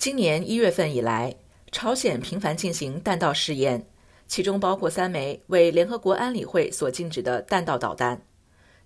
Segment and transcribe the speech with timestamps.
[0.00, 1.36] 今年一月份以来，
[1.70, 3.86] 朝鲜频繁进行弹道试验，
[4.26, 8.22] 其中包括三枚为联合国安理会所禁止的弹道导弹。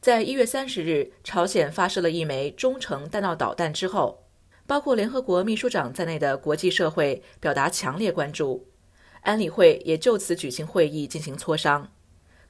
[0.00, 4.24] 在一月三十日，朝鲜发射了一枚中程弹道导弹之后，
[4.66, 8.66] 包括联合国秘书长在内的国际社会表达强烈关注，
[9.20, 11.92] 安理会也就此举行会议进行磋商。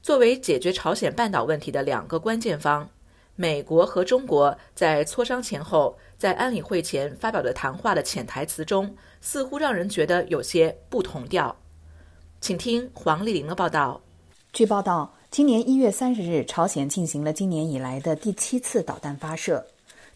[0.01, 2.89] 作为解决朝鲜半岛问题的两个关键方。
[3.37, 11.53] 美国和中国在磋商前后，在安理会前发表的谈话的潜台词中，似乎让人觉得有些不同调。
[12.39, 13.99] 请听黄丽玲的报道。
[14.53, 19.65] 据报道，今年一月三十日，朝鲜进行了今年以来的第七次导弹发射。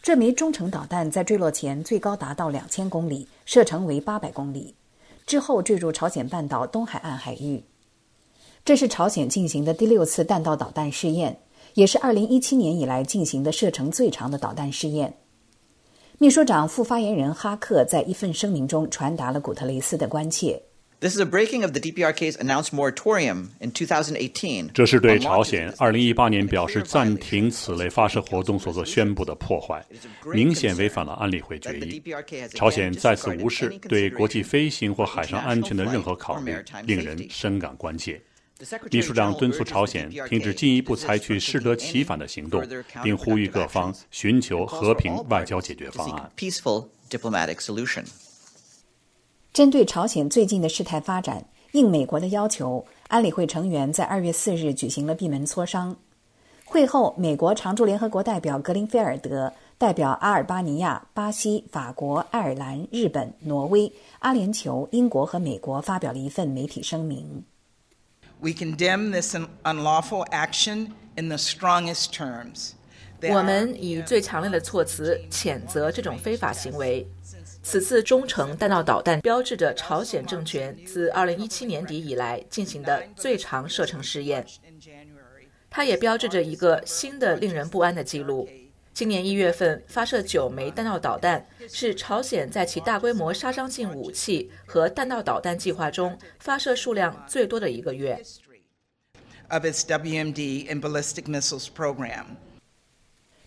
[0.02, 4.74] 这枚中程导弹在坠落前最高达到两千公里，射程为八百公里，
[5.26, 7.62] 之后坠入朝鲜半岛东海岸海域。
[8.64, 11.38] 这是朝鲜进行的第六次弹道导弹试验。
[11.74, 15.14] 也是2017年以来进行的射程最长的导弹试验。
[16.18, 20.62] 秘书长副发言人哈克在一份声明中传达了古特雷斯的关切。
[21.00, 24.70] This is a breaking of the DPRK's announced moratorium in 2018.
[24.74, 29.82] 这是对朝鲜2018年表示暂停此类发射活动所做宣布的破坏，
[30.34, 32.02] 明显违反了安理会决议。
[32.54, 38.20] 朝鲜再次无视对国际飞行或海上安全的任何考虑，令人深感关切。
[38.90, 42.62] 秘书长敦促朝鲜停止进一步采取适得其反的行动，
[43.02, 46.30] 并呼吁各方寻求和平外交解决方案。
[49.52, 55.96] 针对朝鲜最近的事态发展，应美国的要求，安理会成员在二月四日举行了闭门磋商。
[56.64, 67.42] 会后，美国常驻联合国代表格林菲尔德代表阿尔巴尼亚、巴西、法国、爱尔兰、日本、挪威、阿联酋、英国和美国发表了一份媒体声明。
[68.42, 72.70] We condemn this unlawful action in the strongest terms.
[73.22, 77.06] 我们以最强烈的措辞谴责这种非法行为。
[77.62, 84.46] 此次中程弹道导弹标志着朝鲜政权自2017年底以来进行的最长射程试验，
[85.68, 88.48] 它也标志着一个新的令人不安的记录。
[88.92, 98.20] 今年一月份发射九枚弹道导弹，是朝鲜在其大规模杀伤性武器和弹道导弹计划中发射数量最多的一个月。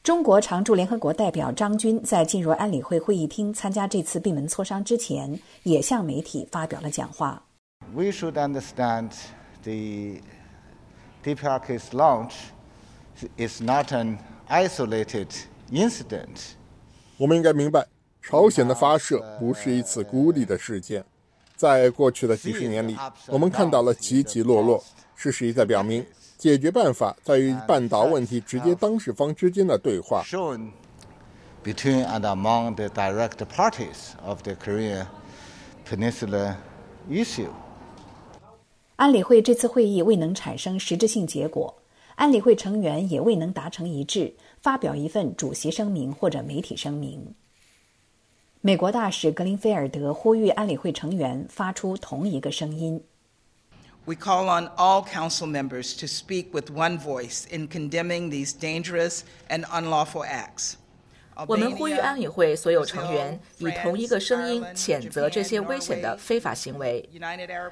[0.02, 7.46] 中国常驻联合国代表张军在进入安理会会议厅参加这次闭门磋商之前，也向媒体发表了讲话。
[7.94, 9.12] We should understand
[9.64, 10.20] the
[11.24, 12.34] DPRK's launch
[13.38, 14.18] is not an
[14.50, 15.28] isolated
[15.72, 16.54] incident。
[17.18, 17.86] 我们应该明白，
[18.22, 21.04] 朝鲜的发射不是一次孤立的事件。
[21.56, 24.84] 在过去的几十年里，我们看到了起起落落。
[25.16, 26.06] 事实也在表明，
[26.38, 30.24] 解决办法在于半岛问题直接当事方之间的对话。
[31.64, 35.06] Between and among the direct parties of the Korean
[35.88, 36.56] Peninsula
[37.10, 37.48] issue。
[38.98, 41.74] 安理会这次会议未能产生实质性结果。
[42.24, 47.36] 安理会成员也未能达成一致，发表一份主席声明或者媒体声明。
[48.62, 53.04] 美国大使格林菲尔德呼吁安理会成员发出同一个声音。
[54.06, 59.66] We call on all council members to speak with one voice in condemning these dangerous and
[59.66, 60.76] unlawful acts.
[61.48, 67.08] 我们呼吁安理会所有成员以同一个声音谴责这些危险的非法行为。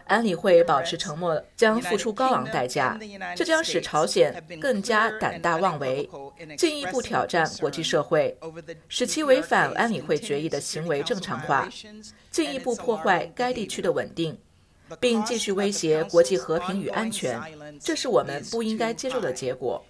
[0.05, 2.99] 安理会保持沉默将付出高昂代价，
[3.35, 6.09] 这将使朝鲜更加胆大妄为，
[6.57, 8.37] 进一步挑战国际社会，
[8.87, 11.69] 使其违反安理会决议的行为正常化，
[12.29, 14.37] 进一步破坏该地区的稳定，
[14.99, 17.39] 并继续威胁国际和平与安全。
[17.79, 19.83] 这是我们不应该接受的结果。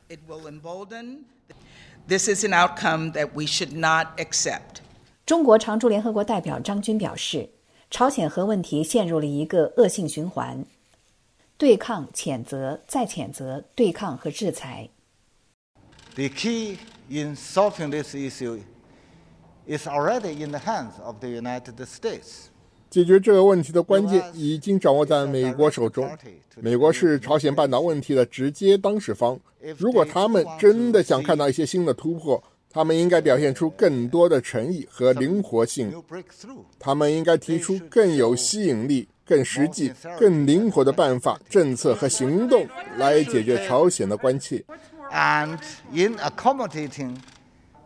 [2.09, 4.81] This is an outcome that we should not accept.
[5.25, 7.51] 中国常驻联合国代表张军表示，
[7.91, 10.65] 朝鲜核问题陷入了一个恶性循环：
[11.59, 14.91] 对抗、谴责、再谴责、对抗和制裁。
[16.15, 16.79] The key
[17.09, 18.61] in solving this issue
[19.67, 22.50] is already in the hands of the United States.
[22.92, 26.08] 解决这个问题的关键已经掌握在美国手中。
[26.58, 29.40] 美国是朝鲜半岛问题的直接当事方。
[29.78, 35.90] 如果他们真的想看到一些新的突破，他们应该表现出更多的诚意和灵活性。
[36.78, 42.68] 他们应该提出更有吸引力、更实际、更灵活的办法、政策和行动
[42.98, 44.62] 来解决朝鲜的关切。
[45.14, 45.58] And
[45.94, 47.16] in accommodating,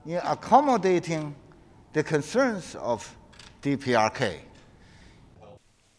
[0.05, 1.33] in accommodating
[1.93, 3.05] the concerns of
[3.61, 4.37] DPRK.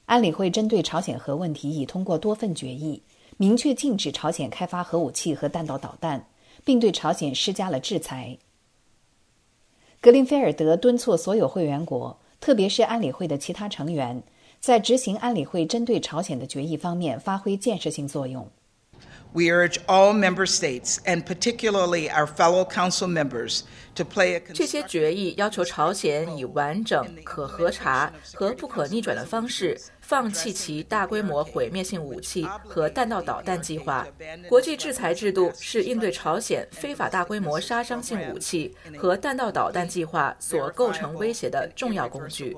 [0.07, 3.03] 安理会针对朝鲜核问题已通过多份决议，
[3.37, 6.29] 明确禁止朝鲜开发核武器和弹道导弹，
[6.65, 8.39] 并对朝鲜施加了制裁。
[10.01, 14.23] 格林菲尔德敦促所有会员国特别是安理会的其他成员，
[14.61, 18.49] 在执行安理会针对朝鲜的决议方面发挥建设性作用。
[19.37, 23.65] We urge all member states, and particularly our fellow council members,
[23.95, 34.07] to play a 这些决议要求朝鲜以完整、可核查和不可逆转的方式放弃其大规模毁灭性武器和弹道导弹计划。
[34.49, 42.57] 国际制裁制度是应对朝鲜非法大规模杀伤性武器和弹道导弹计划所构成威胁的重要工具。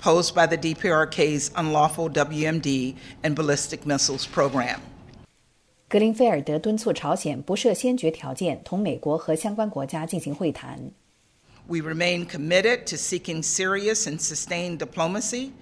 [0.00, 4.80] posed by the DPRK's unlawful WMD and ballistic missiles program.
[5.88, 10.78] 格林菲尔德敦促朝鲜不设先决条件，同美国和相关国家进行会谈。
[11.68, 15.52] We remain committed to seeking serious and sustained diplomacy.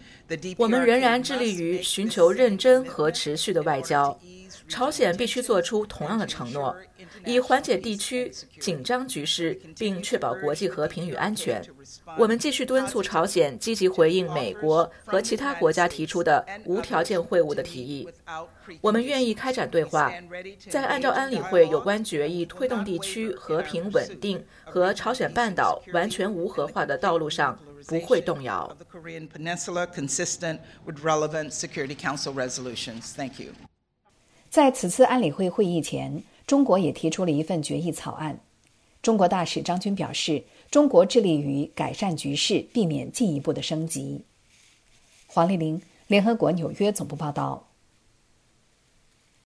[0.56, 4.16] 我们仍然致力于寻求认真和持续的外交。
[4.68, 6.74] 朝鲜必须做出同样的承诺，
[7.24, 11.64] 以缓解地区紧张局势，并确保国际和平与安全。
[12.18, 18.08] 我们继续敦促朝鲜积极回应美国和其他国家提出的无条件会晤的提议。
[18.80, 20.12] 我们愿意开展对话，
[20.68, 27.58] 在按照安理会有关决议推动地区和平稳定和朝鲜半岛完全无核化的道路上
[27.88, 28.76] 不会动摇。
[33.16, 33.52] Thank you。
[34.50, 38.38] 在此次安理会会议前，中国也提出了一份决议草案。
[39.00, 44.24] 中国大使张军表示，中国致力于改善局势，避免进一步的升级。
[45.26, 47.68] 黄丽玲，联合国纽约总部报道。